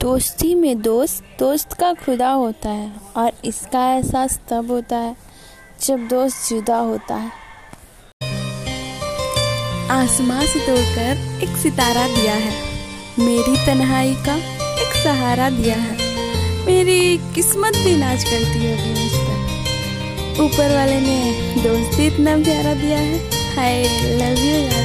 दोस्ती 0.00 0.54
में 0.54 0.82
दोस्त 0.82 1.24
दोस्त 1.38 1.72
का 1.72 1.92
खुदा 1.92 2.30
होता 2.30 2.68
है 2.68 2.92
और 3.16 3.32
इसका 3.44 3.94
एहसास 3.94 4.40
तब 4.50 4.70
होता 4.70 4.96
है 4.96 5.16
जब 5.82 6.08
दोस्त 6.08 6.48
जुदा 6.50 6.76
होता 6.76 7.14
है। 7.14 7.30
आसमां 9.90 10.46
से 10.46 10.60
तोड़कर 10.66 11.40
एक 11.42 11.56
सितारा 11.56 12.06
दिया 12.08 12.34
है। 12.34 12.52
मेरी 13.18 13.66
तन्हाई 13.66 14.14
का 14.14 14.36
एक 14.82 15.02
सहारा 15.04 15.50
दिया 15.50 15.76
है। 15.76 15.96
मेरी 16.66 17.18
किस्मत 17.34 17.76
भी 17.76 17.96
नाच 17.96 18.24
करती 18.24 18.64
है 18.64 18.78
अभी 18.78 19.02
मुझ 19.02 19.12
पर। 19.20 20.42
ऊपर 20.42 20.74
वाले 20.76 21.00
ने 21.00 21.32
दोस्ती 21.62 22.06
इतना 22.06 22.36
प्यारा 22.36 22.74
दिया 22.74 22.98
है। 22.98 23.18
हाय 23.56 23.82
लव 24.16 24.44
यू 24.44 24.75